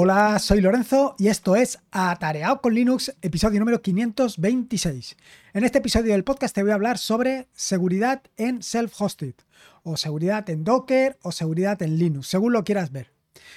[0.00, 5.16] Hola, soy Lorenzo y esto es Atareado con Linux, episodio número 526.
[5.54, 9.34] En este episodio del podcast te voy a hablar sobre seguridad en self-hosted,
[9.82, 13.10] o seguridad en Docker, o seguridad en Linux, según lo quieras ver.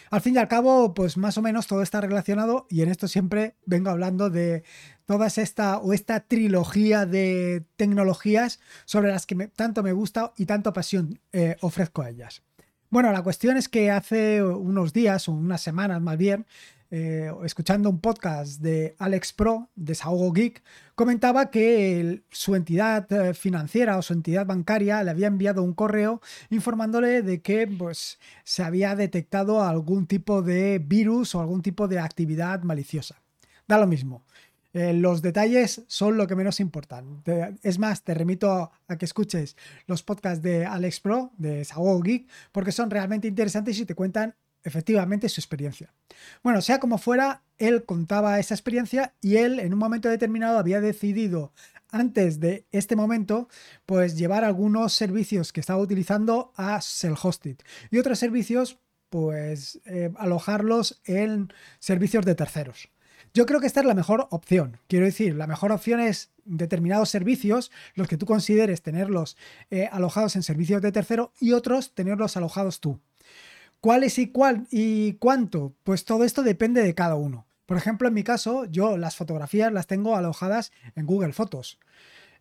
[0.09, 3.07] Al fin y al cabo, pues más o menos todo está relacionado y en esto
[3.07, 4.63] siempre vengo hablando de
[5.05, 10.73] toda esta o esta trilogía de tecnologías sobre las que tanto me gusta y tanto
[10.73, 12.41] pasión eh, ofrezco a ellas.
[12.91, 16.45] Bueno, la cuestión es que hace unos días, o unas semanas más bien,
[16.89, 20.61] eh, escuchando un podcast de Alex Pro, de Saogo Geek,
[20.93, 26.19] comentaba que su entidad eh, financiera o su entidad bancaria le había enviado un correo
[26.49, 31.99] informándole de que pues, se había detectado algún tipo de virus o algún tipo de
[31.99, 33.21] actividad maliciosa.
[33.69, 34.25] Da lo mismo.
[34.73, 37.23] Eh, los detalles son lo que menos importan.
[37.61, 42.27] es más, te remito a, que escuches los podcasts de Alex Pro, de Sago Geek,
[42.51, 45.93] porque son realmente interesantes y te cuentan efectivamente su experiencia.
[46.43, 50.81] Bueno, sea como fuera, él contaba esa experiencia y él en un momento determinado había
[50.81, 51.51] decidido
[51.89, 53.49] antes de este momento,
[53.85, 57.57] pues llevar algunos servicios que estaba utilizando a self-hosted
[57.89, 62.89] y otros servicios, pues eh, alojarlos en servicios de terceros.
[63.33, 64.77] Yo creo que esta es la mejor opción.
[64.87, 69.37] Quiero decir, la mejor opción es determinados servicios, los que tú consideres tenerlos
[69.69, 72.99] eh, alojados en servicios de tercero y otros tenerlos alojados tú.
[73.79, 75.73] ¿Cuáles y cuál y cuánto?
[75.83, 77.47] Pues todo esto depende de cada uno.
[77.65, 81.79] Por ejemplo, en mi caso, yo las fotografías las tengo alojadas en Google Fotos.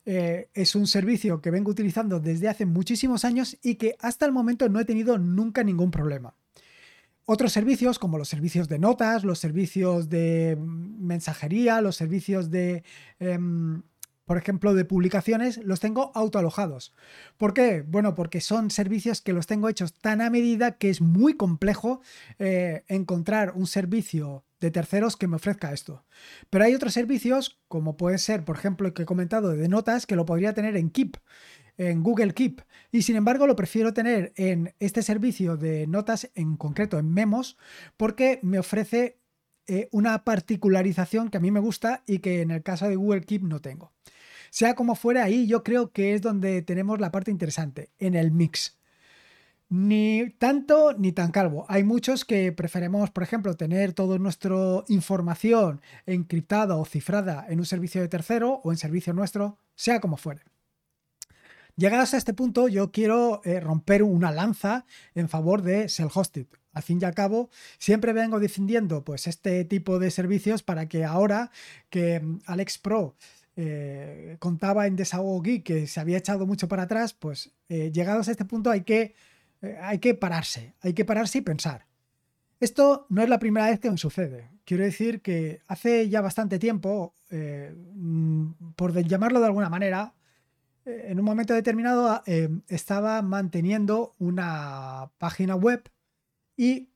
[0.06, 4.32] Eh, es un servicio que vengo utilizando desde hace muchísimos años y que hasta el
[4.32, 6.34] momento no he tenido nunca ningún problema.
[7.32, 12.82] Otros servicios, como los servicios de notas, los servicios de mensajería, los servicios de,
[13.20, 13.82] em,
[14.24, 16.92] por ejemplo, de publicaciones, los tengo autoalojados.
[17.36, 17.84] ¿Por qué?
[17.86, 22.00] Bueno, porque son servicios que los tengo hechos tan a medida que es muy complejo
[22.40, 26.04] eh, encontrar un servicio de terceros que me ofrezca esto.
[26.50, 30.04] Pero hay otros servicios, como puede ser, por ejemplo, el que he comentado de notas,
[30.04, 31.16] que lo podría tener en Keep
[31.80, 32.60] en Google Keep
[32.92, 37.56] y sin embargo lo prefiero tener en este servicio de notas en concreto en Memos
[37.96, 39.18] porque me ofrece
[39.66, 43.22] eh, una particularización que a mí me gusta y que en el caso de Google
[43.22, 43.92] Keep no tengo.
[44.50, 48.30] Sea como fuera ahí, yo creo que es donde tenemos la parte interesante, en el
[48.30, 48.78] mix.
[49.70, 51.64] Ni tanto ni tan calvo.
[51.68, 57.66] Hay muchos que preferimos, por ejemplo, tener toda nuestra información encriptada o cifrada en un
[57.66, 60.42] servicio de tercero o en servicio nuestro, sea como fuere.
[61.76, 66.46] Llegados a este punto, yo quiero eh, romper una lanza en favor de self-hosted.
[66.72, 71.04] Al fin y al cabo, siempre vengo defendiendo pues, este tipo de servicios para que
[71.04, 71.50] ahora
[71.88, 73.16] que mm, Alex Pro
[73.56, 78.28] eh, contaba en Desahogo Geek que se había echado mucho para atrás, pues eh, llegados
[78.28, 79.14] a este punto hay que,
[79.80, 81.86] hay que pararse, hay que pararse y pensar.
[82.60, 84.50] Esto no es la primera vez que me sucede.
[84.64, 90.14] Quiero decir que hace ya bastante tiempo, mm, por llamarlo de alguna manera,
[90.84, 95.90] en un momento determinado ah, eh, estaba manteniendo una página web
[96.56, 96.88] y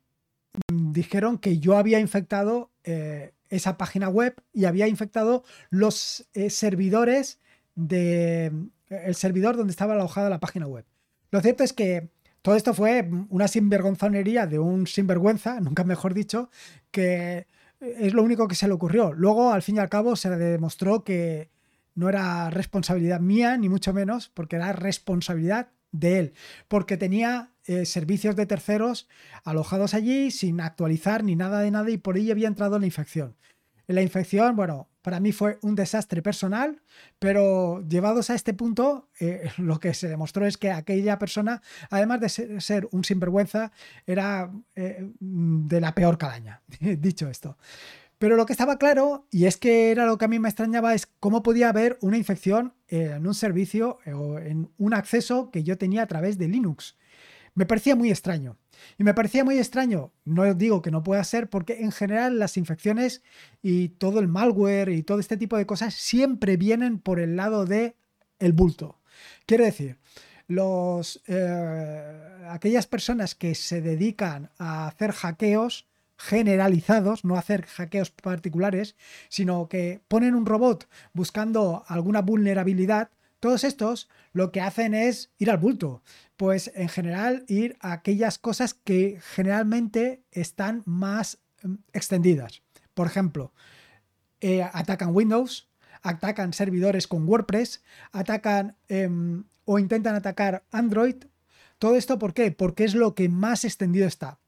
[0.73, 7.41] dijeron que yo había infectado eh, esa página web y había infectado los eh, servidores
[7.75, 8.53] de
[8.89, 10.85] el servidor donde estaba alojada la página web.
[11.31, 12.11] Lo cierto es que
[12.43, 16.51] todo esto fue una sinvergonzonería de un sinvergüenza, nunca mejor dicho,
[16.91, 17.47] que
[17.81, 19.13] es lo único que se le ocurrió.
[19.13, 21.51] Luego, al fin y al cabo, se demostró que
[21.95, 26.33] no era responsabilidad mía, ni mucho menos, porque era responsabilidad de él,
[26.69, 29.09] porque tenía eh, servicios de terceros
[29.45, 33.37] alojados allí sin actualizar ni nada de nada y por ello había entrado la infección.
[33.87, 36.81] La infección, bueno, para mí fue un desastre personal,
[37.19, 42.21] pero llevados a este punto, eh, lo que se demostró es que aquella persona, además
[42.21, 43.71] de ser, un sinvergüenza,
[44.07, 47.59] era eh, de la peor calaña, dicho esto.
[48.19, 50.95] Pero lo que estaba claro, y es que era lo que a mí me extrañaba,
[50.95, 55.65] es cómo podía haber una infección en un servicio eh, o en un acceso que
[55.65, 56.97] yo tenía a través de Linux.
[57.55, 58.57] Me parecía muy extraño.
[58.99, 62.57] Y me parecía muy extraño, no digo que no pueda ser, porque en general las
[62.57, 63.23] infecciones
[63.63, 67.65] y todo el malware y todo este tipo de cosas siempre vienen por el lado
[67.65, 67.97] de
[68.41, 69.01] el bulto.
[69.47, 69.99] Quiero decir,
[70.49, 78.97] los, eh, aquellas personas que se dedican a hacer hackeos generalizados, no hacer hackeos particulares,
[79.29, 85.51] sino que ponen un robot buscando alguna vulnerabilidad, todos estos lo que hacen es ir
[85.51, 86.03] al bulto.
[86.37, 92.63] Pues en general ir a aquellas cosas que generalmente están más mm, extendidas.
[92.95, 93.53] Por ejemplo,
[94.41, 95.69] eh, atacan Windows,
[96.03, 97.83] atacan servidores con WordPress,
[98.13, 101.17] atacan em, o intentan atacar Android.
[101.79, 102.51] Todo esto, ¿por qué?
[102.51, 104.39] Porque es lo que más extendido está.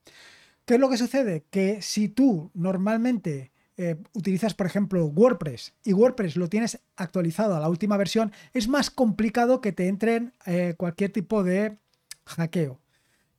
[0.66, 1.46] ¿Qué es lo que sucede?
[1.48, 7.60] Que si tú normalmente eh, utilizas, por ejemplo, WordPress y WordPress lo tienes actualizado a
[7.60, 11.78] la última versión, es más complicado que te entren eh, cualquier tipo de
[12.24, 12.80] hackeo.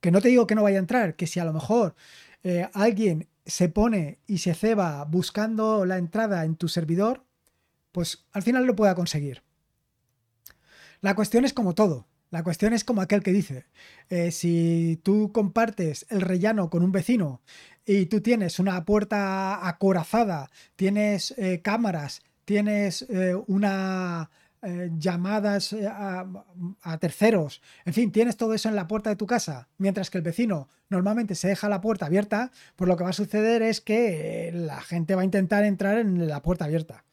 [0.00, 1.94] Que no te digo que no vaya a entrar, que si a lo mejor
[2.44, 7.24] eh, alguien se pone y se ceba buscando la entrada en tu servidor,
[7.92, 9.42] pues al final lo pueda conseguir.
[11.02, 12.06] La cuestión es como todo.
[12.30, 13.64] La cuestión es como aquel que dice,
[14.30, 17.40] si tú compartes el rellano con un vecino
[17.88, 24.30] y tú tienes una puerta acorazada, tienes eh, cámaras, tienes eh, una
[24.60, 26.26] eh, llamadas a,
[26.82, 30.18] a, terceros, en fin, tienes todo eso en la puerta de tu casa, mientras que
[30.18, 33.80] el vecino normalmente se deja la puerta abierta, pues lo que va a suceder es
[33.80, 37.04] que la gente va a intentar entrar en la puerta abierta.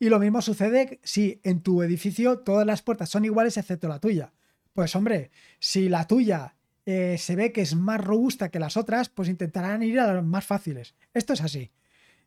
[0.00, 4.00] Y lo mismo sucede si en tu edificio todas las puertas son iguales excepto la
[4.00, 4.32] tuya.
[4.76, 9.08] Pues hombre, si la tuya eh, se ve que es más robusta que las otras,
[9.08, 10.94] pues intentarán ir a las más fáciles.
[11.14, 11.72] Esto es así.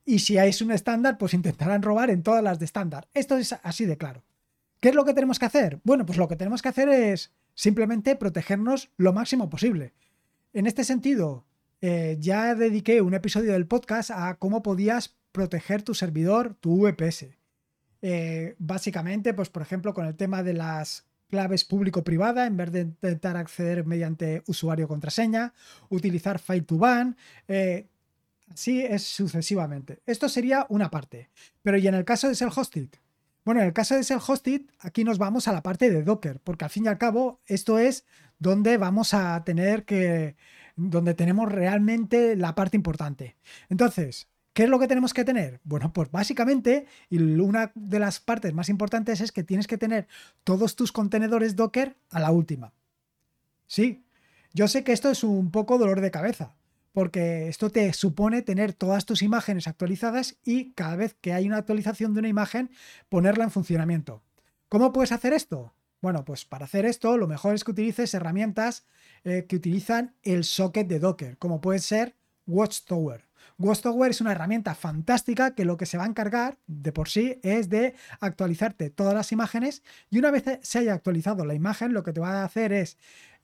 [0.04, 3.08] Y si es un estándar, pues intentarán robar en todas las de estándar.
[3.14, 4.24] Esto es así de claro.
[4.80, 5.80] ¿Qué es lo que tenemos que hacer?
[5.84, 9.94] Bueno, pues lo que tenemos que hacer es simplemente protegernos lo máximo posible.
[10.52, 11.46] En este sentido,
[11.82, 17.28] eh, ya dediqué un episodio del podcast a cómo podías proteger tu servidor, tu VPS.
[18.02, 22.82] Eh, básicamente, pues por ejemplo, con el tema de las claves público-privada en vez de
[22.82, 25.54] intentar acceder mediante usuario contraseña,
[25.90, 27.16] utilizar file to ban,
[27.48, 27.88] eh,
[28.52, 30.02] así es sucesivamente.
[30.06, 31.30] Esto sería una parte.
[31.62, 32.90] Pero ¿y en el caso de self-hosted?
[33.46, 36.66] Bueno, en el caso de self-hosted, aquí nos vamos a la parte de Docker, porque
[36.66, 38.06] al fin y al cabo esto es
[38.38, 40.36] donde vamos a tener que,
[40.76, 43.36] donde tenemos realmente la parte importante.
[43.70, 44.28] Entonces,
[44.60, 45.62] ¿Qué es lo que tenemos que tener?
[45.64, 50.10] Bueno, pues básicamente, y una de las partes más importantes es que tienes que tener
[50.44, 52.74] todos tus contenedores Docker a la última.
[53.68, 54.04] Sí,
[54.54, 56.58] yo sé que esto es un poco dolor de cabeza,
[56.92, 61.60] porque esto te supone tener todas tus imágenes actualizadas y cada vez que hay una
[61.60, 62.70] actualización de una imagen,
[63.08, 64.24] ponerla en funcionamiento.
[64.68, 65.74] ¿Cómo puedes hacer esto?
[66.02, 68.86] Bueno, pues para hacer esto lo mejor es que utilices herramientas
[69.24, 73.29] eh, que utilizan el socket de Docker, como puede ser Watchtower.
[73.82, 77.40] Tower es una herramienta fantástica que lo que se va a encargar de por sí
[77.44, 82.04] es de actualizarte todas las imágenes y una vez se haya actualizado la imagen lo
[82.04, 82.98] que te va a hacer es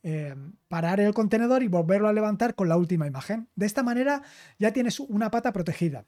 [0.03, 0.35] eh,
[0.67, 3.47] parar el contenedor y volverlo a levantar con la última imagen.
[3.55, 4.21] De esta manera
[4.59, 6.05] ya tienes una pata protegida.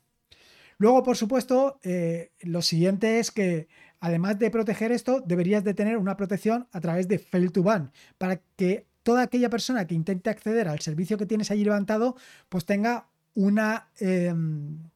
[0.77, 3.67] Luego, por supuesto, eh, lo siguiente es que
[3.99, 7.91] además de proteger esto, deberías de tener una protección a través de fail to ban
[8.19, 12.15] para que toda aquella persona que intente acceder al servicio que tienes allí levantado,
[12.49, 13.07] pues tenga
[13.37, 14.89] una, em,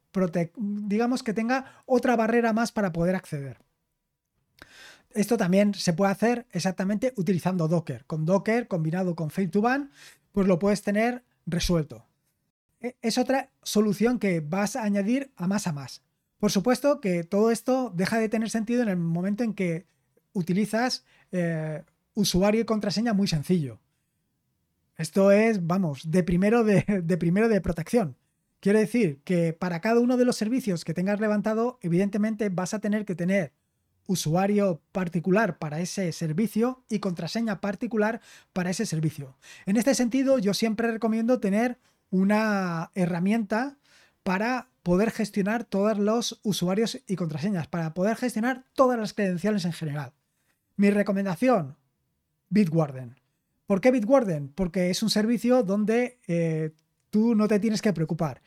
[0.57, 3.59] digamos que tenga otra barrera más para poder acceder.
[5.11, 8.03] Esto también se puede hacer exactamente utilizando Docker.
[8.05, 9.91] Con Docker combinado con fail to ban,
[10.31, 12.07] pues lo puedes tener resuelto.
[12.79, 16.01] E, es otra solución que vas a añadir a más a más.
[16.39, 19.85] Por supuesto que todo esto deja de tener sentido en el momento en que
[20.33, 21.83] utilizas eh,
[22.15, 23.79] usuario y contraseña muy sencillo.
[24.97, 28.15] Esto es, vamos, de primero de, de primero de protección.
[28.61, 32.79] Quiere decir que para cada uno de los servicios que tengas levantado, evidentemente vas a
[32.79, 33.53] tener que tener
[34.05, 38.21] usuario particular para ese servicio y contraseña particular
[38.53, 39.36] para ese servicio.
[39.65, 41.79] En este sentido, yo siempre recomiendo tener
[42.12, 43.79] una herramienta
[44.21, 49.74] para poder gestionar todos los usuarios y contraseñas, para poder gestionar todas las credenciales en
[49.74, 50.13] general.
[50.75, 51.77] Mi recomendación,
[52.50, 53.15] Bitwarden.
[53.65, 54.50] ¿Por qué Bitwarden?
[54.50, 56.74] Porque es un servicio donde eh,
[57.12, 58.41] tú no te tienes que preocupar.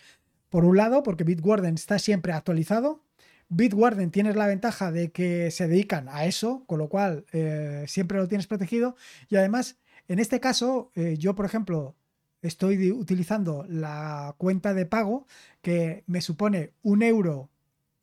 [0.51, 3.05] Por un lado, porque Bitwarden está siempre actualizado.
[3.49, 8.19] Bitwarden tienes la ventaja de que se dedican a eso, con lo cual eh, siempre
[8.19, 8.97] lo tienes protegido.
[9.29, 9.77] Y además,
[10.09, 11.95] en este caso, eh, yo, por ejemplo,
[12.43, 15.27] estoy utilizando la cuenta de pago
[15.63, 17.51] que me supone un euro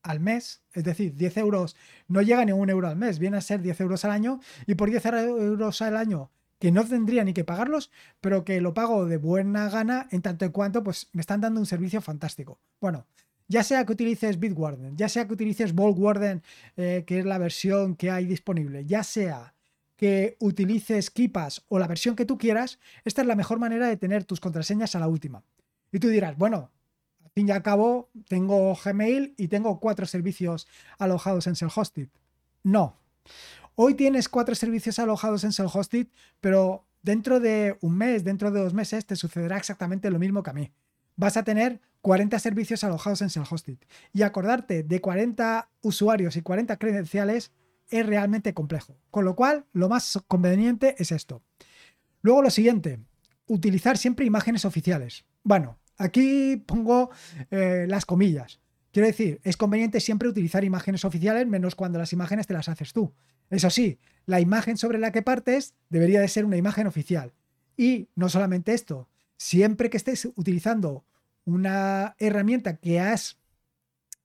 [0.03, 1.75] al mes, es decir, 10 euros,
[2.08, 4.75] no llega ni un euro al mes, viene a ser 10 euros al año y
[4.75, 7.89] por 10 euros al año que no tendría ni que pagarlos,
[8.22, 11.60] pero que lo pago de buena gana en tanto en cuanto pues me están dando
[11.60, 12.60] un servicio fantástico.
[12.80, 13.08] Bueno,
[13.48, 16.44] ya sea que utilices Bitwarden, ya sea que utilices Vaultwarden,
[16.77, 19.56] eh, que es la versión que hay disponible, ya sea
[19.98, 23.98] que utilices Kipas o la versión que tú quieras, esta es la mejor manera de
[23.98, 25.44] tener tus contraseñas a la última.
[25.91, 26.70] Y tú dirás, bueno,
[27.24, 30.68] al fin y al cabo tengo Gmail y tengo cuatro servicios
[31.00, 32.10] alojados en Self-Hosted.
[32.62, 32.98] No.
[33.75, 36.07] Hoy tienes cuatro servicios alojados en self-hosted,
[36.39, 40.49] pero dentro de un mes, dentro de dos meses, te sucederá exactamente lo mismo que
[40.49, 40.71] a mí.
[41.15, 43.77] Vas a tener 40 servicios alojados en self-hosted.
[44.13, 47.51] Y acordarte de 40 usuarios y 40 credenciales
[47.89, 48.97] es realmente complejo.
[49.09, 51.41] Con lo cual, lo más conveniente es esto.
[52.21, 52.99] Luego lo siguiente,
[53.47, 55.25] utilizar siempre imágenes oficiales.
[55.43, 57.11] Bueno, Aquí pongo
[57.51, 58.59] eh, las comillas.
[58.91, 62.91] Quiero decir, es conveniente siempre utilizar imágenes oficiales, menos cuando las imágenes te las haces
[62.91, 63.13] tú.
[63.50, 67.33] Eso sí, la imagen sobre la que partes debería de ser una imagen oficial.
[67.77, 69.07] Y no solamente esto,
[69.38, 71.05] siempre que estés utilizando
[71.45, 73.38] una herramienta que has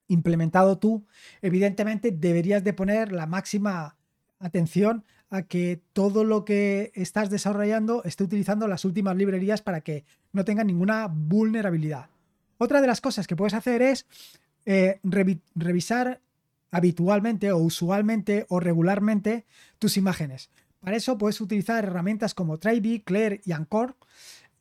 [0.07, 1.05] implementado tú,
[1.41, 3.97] evidentemente deberías de poner la máxima
[4.39, 10.05] atención a que todo lo que estás desarrollando esté utilizando las últimas librerías para que
[10.31, 12.09] no tenga ninguna vulnerabilidad.
[12.57, 14.05] Otra de las cosas que puedes hacer es
[14.69, 14.99] eh,
[15.55, 16.19] revisar
[16.71, 19.45] habitualmente o usualmente o regularmente
[19.79, 20.49] tus imágenes.
[20.81, 23.95] Para eso puedes utilizar herramientas como Triby, Claire y Anchor.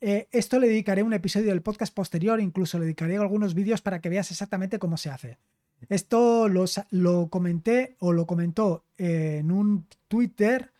[0.00, 4.00] Eh, esto le dedicaré un episodio del podcast posterior, incluso le dedicaré algunos vídeos para
[4.00, 5.38] que veas exactamente cómo se hace.
[5.88, 10.72] Esto lo comenté o lo comentó en un Twitter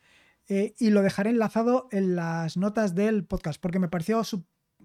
[0.49, 4.23] eh, y lo dejaré enlazado en las notas del podcast porque me pareció,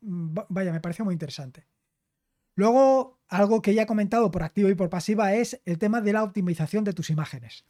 [0.02, 1.68] vaya, me pareció muy interesante.
[2.56, 6.14] Luego, algo que ya he comentado por activo y por pasiva es el tema de
[6.14, 7.64] la optimización de tus imágenes.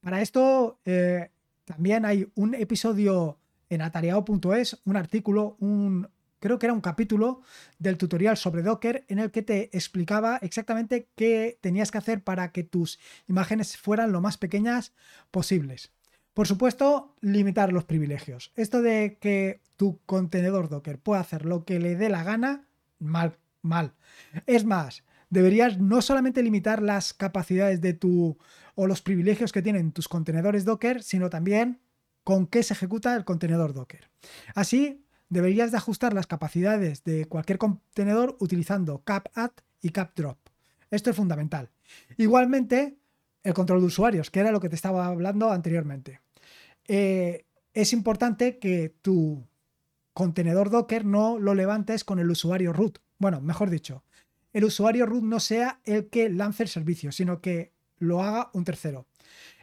[0.00, 1.30] Para esto eh,
[1.64, 3.36] también hay un episodio
[3.68, 6.08] en atareado.es, un artículo, un,
[6.38, 7.42] creo que era un capítulo
[7.80, 12.52] del tutorial sobre Docker en el que te explicaba exactamente qué tenías que hacer para
[12.52, 14.92] que tus imágenes fueran lo más pequeñas
[15.32, 15.90] posibles.
[16.32, 18.52] Por supuesto, limitar los privilegios.
[18.54, 22.68] Esto de que tu contenedor Docker pueda hacer lo que le dé la gana,
[23.00, 23.94] mal, mal.
[24.46, 28.38] Es más, deberías no solamente limitar las capacidades de tu
[28.74, 31.80] o los privilegios que tienen tus contenedores Docker, sino también
[32.24, 34.10] con qué se ejecuta el contenedor Docker.
[34.54, 40.38] Así, deberías de ajustar las capacidades de cualquier contenedor utilizando cap-add y cap-drop.
[40.90, 41.70] Esto es fundamental.
[42.16, 42.98] Igualmente,
[43.42, 46.20] el control de usuarios, que era lo que te estaba hablando anteriormente.
[46.86, 49.46] Eh, es importante que tu
[50.14, 52.98] contenedor Docker no lo levantes con el usuario root.
[53.18, 54.04] Bueno, mejor dicho,
[54.52, 58.64] el usuario root no sea el que lance el servicio, sino que lo haga un
[58.64, 59.06] tercero.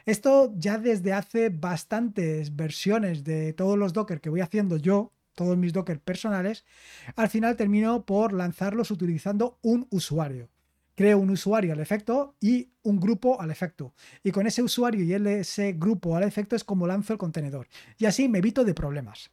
[0.04, 5.56] Esto ya desde hace bastantes versiones de todos los Docker que voy haciendo yo, todos
[5.56, 6.64] mis Docker personales,
[7.16, 10.48] al final termino por lanzarlos utilizando un usuario.
[10.94, 13.92] Creo un usuario al efecto y un grupo al efecto.
[14.22, 17.68] Y con ese usuario y ese grupo al efecto es como lanzo el contenedor.
[17.98, 19.30] Y así me evito de problemas.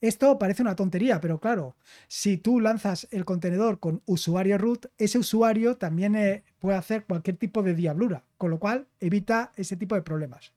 [0.00, 1.76] Esto parece una tontería, pero claro,
[2.06, 7.36] si tú lanzas el contenedor con usuario root, ese usuario también eh, puede hacer cualquier
[7.36, 10.52] tipo de diablura, con lo cual evita ese tipo de problemas.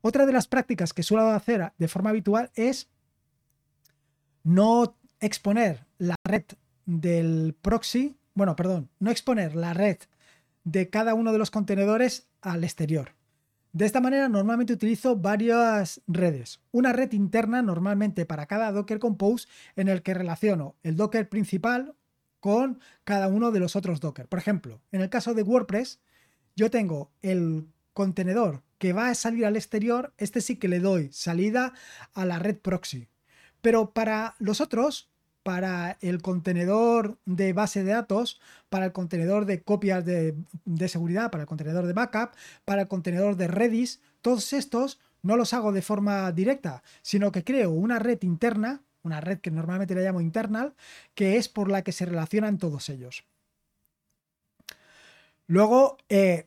[0.00, 2.88] Otra de las prácticas que suelo hacer de forma habitual es
[4.42, 6.44] no exponer la red
[6.84, 9.98] del proxy, bueno, perdón, no exponer la red
[10.64, 13.14] de cada uno de los contenedores al exterior.
[13.72, 16.60] De esta manera normalmente utilizo varias redes.
[16.72, 21.94] Una red interna normalmente para cada Docker Compose en el que relaciono el Docker principal
[22.38, 24.28] con cada uno de los otros Docker.
[24.28, 26.00] Por ejemplo, en el caso de WordPress,
[26.54, 31.10] yo tengo el contenedor que va a salir al exterior, este sí que le doy
[31.12, 31.72] salida
[32.12, 33.08] a la red proxy.
[33.62, 35.11] Pero para los otros,
[35.42, 40.34] para el contenedor de base de datos, para el contenedor de copias de,
[40.88, 42.30] seguridad, para el contenedor de backup,
[42.64, 47.44] para el contenedor de Redis, todos estos no los hago de forma directa, sino que
[47.44, 50.74] creo una red interna, una red que normalmente le llamo internal,
[51.14, 53.24] que es por la que se relacionan todos ellos.
[55.46, 56.46] Luego, eh,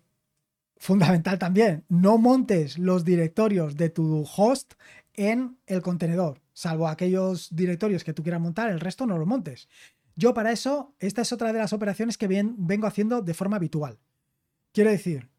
[0.78, 4.74] fundamental también, no montes los directorios de tu host
[5.14, 9.68] en el contenedor salvo aquellos directorios que tú quieras montar, el resto no lo montes.
[10.16, 14.00] Yo para eso, esta es otra de las operaciones que vengo haciendo de forma habitual.
[14.72, 15.30] Quiero decir,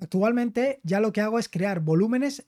[0.00, 2.46] actualmente ya lo que hago es crear volúmenes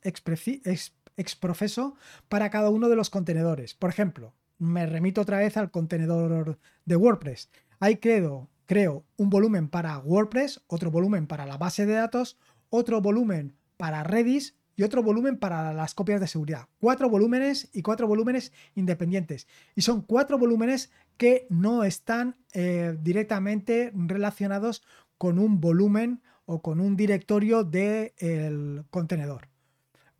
[1.16, 1.96] exprofeso
[2.28, 3.74] para cada uno de los contenedores.
[3.74, 7.50] Por ejemplo, me remito otra vez al contenedor de WordPress.
[7.80, 12.38] Ahí creo, creo un volumen para WordPress, otro volumen para la base de datos,
[12.70, 16.68] otro volumen para Redis y otro volumen para las copias de seguridad.
[16.78, 19.46] Cuatro volúmenes y cuatro volúmenes independientes.
[19.74, 24.82] Y son cuatro volúmenes que no están eh, directamente relacionados
[25.18, 29.48] con un volumen o con un directorio del contenedor.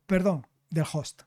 [0.06, 1.23] Perdón, del host.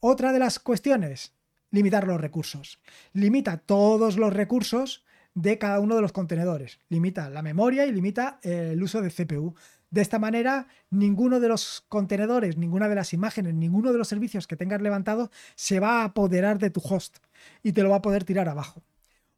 [0.00, 1.32] Otra de las cuestiones,
[1.70, 2.80] limitar los recursos.
[3.12, 6.80] Limita todos los recursos de cada uno de los contenedores.
[6.88, 9.54] Limita la memoria y limita el uso de CPU.
[9.92, 14.46] De esta manera, ninguno de los contenedores, ninguna de las imágenes, ninguno de los servicios
[14.46, 17.18] que tengas levantado se va a apoderar de tu host
[17.62, 18.82] y te lo va a poder tirar abajo.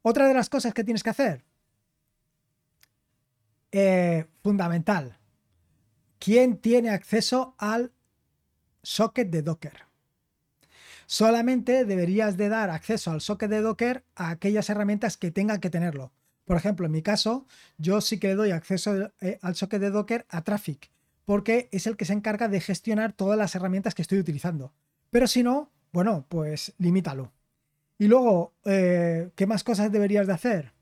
[0.01, 1.43] Otra de las cosas que tienes que hacer,
[3.73, 5.17] eh, fundamental,
[6.19, 7.91] ¿quién tiene acceso al
[8.81, 9.83] socket de Docker?
[11.05, 15.69] Solamente deberías de dar acceso al socket de Docker a aquellas herramientas que tengan que
[15.69, 16.13] tenerlo.
[16.45, 17.47] Por ejemplo, en mi caso,
[17.77, 20.91] yo sí que le doy acceso eh, al socket de Docker a Traffic,
[21.25, 24.71] porque es el que se encarga de gestionar todas las herramientas que estoy utilizando.
[25.09, 27.31] Pero si no, bueno, pues limítalo.
[27.97, 30.73] Y luego, eh, ¿qué más cosas deberías de hacer?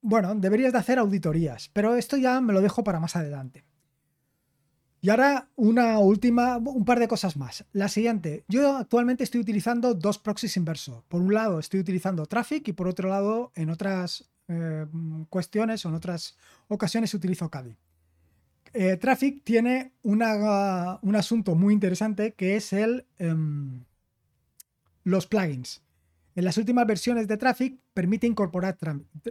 [0.00, 3.64] Bueno, deberías de hacer auditorías, pero esto ya me lo dejo para más adelante.
[5.00, 7.64] Y ahora una última, un par de cosas más.
[7.72, 11.04] La siguiente, yo actualmente estoy utilizando dos proxies inversos.
[11.08, 14.86] Por un lado estoy utilizando Traffic y por otro lado en otras eh,
[15.30, 16.36] cuestiones o en otras
[16.66, 17.76] ocasiones utilizo Kali.
[18.72, 23.84] Eh, Traffic tiene un asunto muy interesante que es el, em,
[25.04, 25.82] los plugins.
[26.34, 28.78] En las últimas versiones de Traffic permite incorporar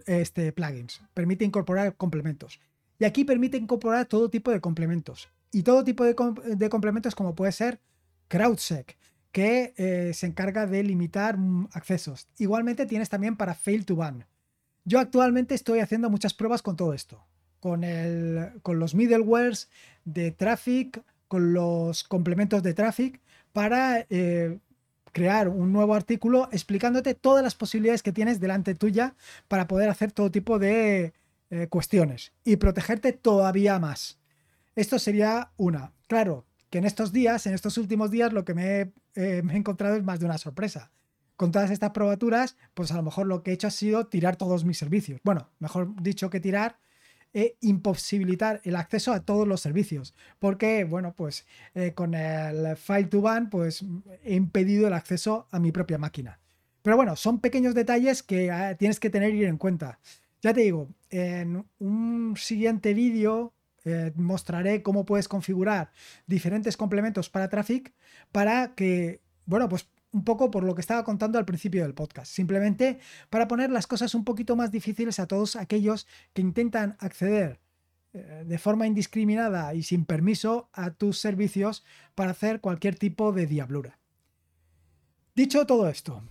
[0.05, 2.59] este, plugins, permite incorporar complementos.
[2.99, 6.15] Y aquí permite incorporar todo tipo de complementos y todo tipo de,
[6.69, 7.79] complementos como puede ser
[8.27, 8.97] CrowdSec,
[9.31, 12.27] que eh, se encarga de limitar mm, accesos.
[12.37, 14.25] Igualmente tienes también para Fail to Ban.
[14.83, 17.25] Yo actualmente estoy haciendo muchas pruebas con todo esto,
[17.59, 19.69] con, el, con los middlewares
[20.05, 24.59] de Traffic, con los complementos de Traffic, para eh,
[25.11, 29.15] crear un nuevo artículo explicándote todas las posibilidades que tienes delante tuya
[29.47, 31.13] para poder hacer todo tipo de
[31.49, 34.19] eh, cuestiones y protegerte todavía más.
[34.75, 35.93] Esto sería una.
[36.07, 39.95] Claro, que en estos días, en estos últimos días, lo que me he, eh, encontrado
[39.95, 40.91] es más de una sorpresa.
[41.35, 44.35] Con todas estas probaturas, pues a lo mejor lo que he hecho ha sido tirar
[44.35, 45.19] todos mis servicios.
[45.23, 46.79] Bueno, mejor dicho que tirar,
[47.33, 50.15] e imposibilitar el acceso a todos los servicios.
[50.39, 53.85] Porque, bueno, pues eh, con el file to ban, pues
[54.23, 56.39] he impedido el acceso a mi propia máquina.
[56.81, 59.99] Pero bueno, son pequeños detalles que ah, tienes que tener en cuenta.
[60.41, 63.53] Ya te digo, en un siguiente vídeo
[63.85, 65.91] eh, mostraré cómo puedes configurar
[66.25, 67.93] diferentes complementos para Traffic
[68.31, 72.31] para que, bueno, pues un poco por lo que estaba contando al principio del podcast,
[72.31, 77.59] simplemente para poner las cosas un poquito más difíciles a todos aquellos que intentan acceder
[78.13, 83.47] eh, de forma indiscriminada y sin permiso a tus servicios para hacer cualquier tipo de
[83.47, 83.99] diablura.
[85.35, 86.23] Dicho todo esto,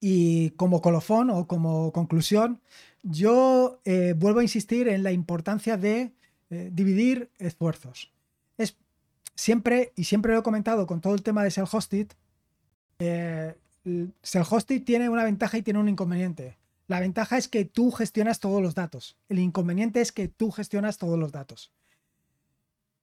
[0.00, 2.60] y como colofón o como conclusión,
[3.02, 6.12] yo eh, vuelvo a insistir en la importancia de
[6.50, 8.12] eh, dividir esfuerzos.
[8.56, 8.76] Es
[9.34, 12.08] siempre, y siempre lo he comentado con todo el tema de self-hosted,
[13.00, 13.54] eh,
[14.22, 16.58] self-hosted tiene una ventaja y tiene un inconveniente.
[16.86, 19.16] La ventaja es que tú gestionas todos los datos.
[19.28, 21.72] El inconveniente es que tú gestionas todos los datos.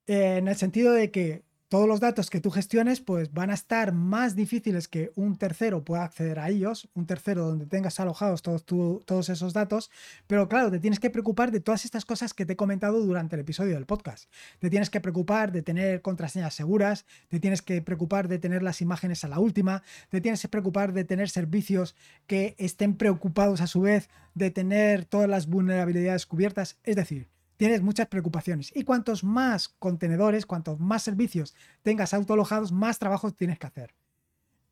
[0.07, 1.43] en el sentido de que
[1.75, 5.83] todos los datos que tú gestiones pues van a estar más difíciles que un tercero
[5.83, 9.91] pueda acceder a ellos, un tercero donde tengas alojados todos, todos esos datos,
[10.25, 13.35] pero claro, te tienes que preocupar de todas estas cosas que te he comentado durante
[13.35, 14.31] el episodio del podcast.
[14.59, 18.79] Te tienes que preocupar de tener contraseñas seguras, te tienes que preocupar de tener las
[18.79, 21.93] imágenes a la última, te tienes que preocupar de tener servicios
[22.25, 27.81] que estén preocupados a su vez de tener todas las vulnerabilidades cubiertas, es decir, tienes
[27.81, 28.71] muchas preocupaciones.
[28.75, 33.93] Y cuantos más contenedores, cuantos más servicios tengas autoalojados, más trabajo tienes que hacer.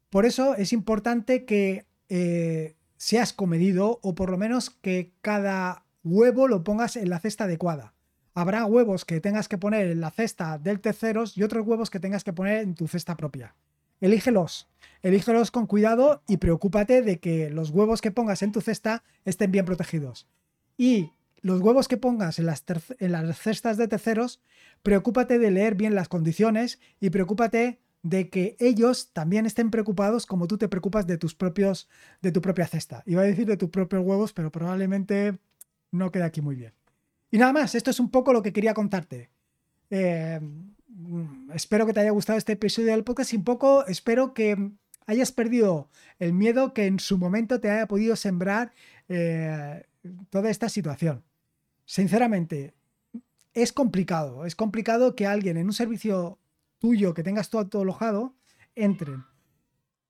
[0.10, 6.48] Por eso es importante que eh, seas comedido o por lo menos que cada huevo
[6.48, 7.94] lo pongas en la cesta adecuada.
[8.36, 12.00] Habrá huevos que tengas que poner en la cesta del terceros y otros huevos que
[12.00, 13.56] tengas que poner en tu cesta propia.
[14.02, 14.68] Elígelos.
[15.02, 19.52] Elígelos con cuidado y preocúpate de que los huevos que pongas en tu cesta estén
[19.52, 20.28] bien protegidos.
[20.78, 21.12] Y
[21.44, 22.64] los huevos que pongas en las,
[23.38, 24.42] cestas de terceros,
[24.82, 30.48] preocúpate de leer bien las condiciones y preocúpate de que ellos también estén preocupados como
[30.48, 31.90] tú te preocupas de tus propios
[32.22, 33.04] de tu propia cesta.
[33.06, 35.38] Iba a decir de tus propios huevos, pero probablemente
[35.92, 36.74] no queda aquí muy bien.
[37.30, 39.30] Y nada más, esto es un poco lo que quería contarte.
[39.90, 40.40] Eh,
[41.54, 44.72] espero que te haya gustado este episodio del podcast y un poco espero que
[45.08, 48.72] hayas perdido el miedo que en su momento te haya podido sembrar
[49.10, 49.84] eh,
[50.30, 51.24] toda esta situación
[51.94, 52.74] sinceramente,
[53.54, 54.48] es complicado.
[54.48, 56.40] Es complicado que alguien en un servicio
[56.80, 58.34] tuyo que tengas todo alojado
[58.74, 59.26] entren.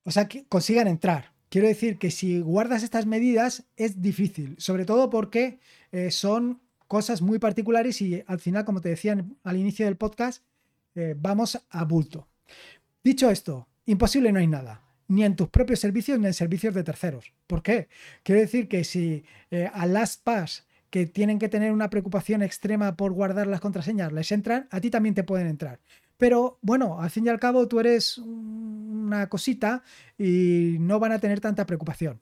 [0.06, 1.34] O sea, que consigan entrar.
[1.50, 5.60] Quiero decir que si guardas estas medidas es difícil, sobre todo porque
[5.91, 10.41] eh, son cosas muy particulares y al final, como te decía al inicio del podcast,
[10.96, 12.30] eh, vamos a bulto.
[13.04, 16.86] Dicho esto, imposible no hay nada ni en tus propios servicios ni en servicios de
[16.86, 17.34] terceros.
[17.46, 17.89] ¿Por qué?
[18.24, 23.13] Quiero decir que si eh, a LastPass que tienen que tener una preocupación extrema por
[23.13, 25.79] guardar las contraseñas les entran, a ti también te pueden entrar.
[26.17, 29.82] Pero bueno, al fin y al cabo tú eres una cosita
[30.19, 32.21] y no van a tener tanta preocupación.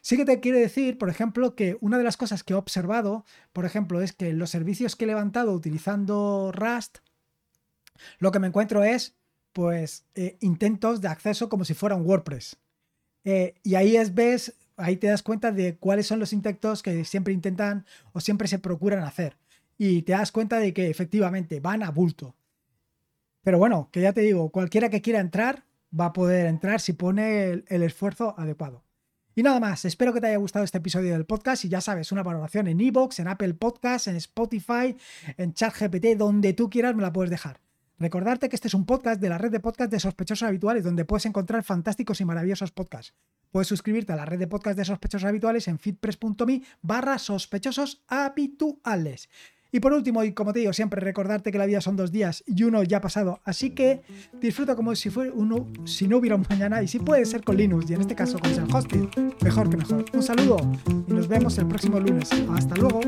[0.00, 3.26] Sí que te quiero decir, por ejemplo, que una de las cosas que he observado,
[3.52, 7.00] por ejemplo, es que los servicios que he levantado utilizando Rust,
[8.18, 9.14] lo que me encuentro es,
[9.52, 12.56] pues, eh, intentos de acceso como si fuera un WordPress.
[13.24, 17.04] Eh, y ahí es, ves ahí te das cuenta de cuáles son los intentos que
[17.04, 19.36] siempre intentan o siempre se procuran hacer.
[19.78, 22.34] Y te das cuenta de que efectivamente van a bulto.
[23.42, 25.64] Pero bueno, que ya te digo, cualquiera que quiera entrar
[25.98, 28.84] va a poder entrar si pone el, esfuerzo adecuado.
[29.34, 32.10] Y nada más, espero que te haya gustado este episodio del podcast y ya sabes,
[32.10, 34.96] una valoración en Evox, en Apple Podcasts, en Spotify,
[35.36, 37.60] en ChatGPT, donde tú quieras me la puedes dejar.
[37.98, 41.06] Recordarte que este es un podcast de la red de podcast de sospechosos habituales, donde
[41.06, 43.14] puedes encontrar fantásticos y maravillosos podcasts.
[43.50, 49.30] Puedes suscribirte a la red de podcast de sospechosos habituales en fitpress.me barra sospechosos habituales.
[49.72, 52.44] Y por último, y como te digo siempre, recordarte que la vida son dos días
[52.46, 53.40] y uno ya ha pasado.
[53.44, 54.02] Así que
[54.40, 57.56] disfruta como si fuera uno, si no hubiera un mañana, y si puede ser con
[57.56, 59.10] Linux, y en este caso con el hosting,
[59.42, 60.04] mejor que mejor.
[60.12, 60.58] Un saludo
[61.08, 62.30] y nos vemos el próximo lunes.
[62.50, 63.00] Hasta luego.